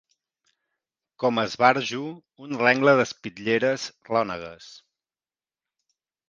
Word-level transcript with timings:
Com 1.23 1.41
a 1.41 1.43
esbarjo, 1.49 1.99
un 2.45 2.57
rengle 2.61 2.95
d'espitlleres 3.01 3.87
rònegues 4.11 4.71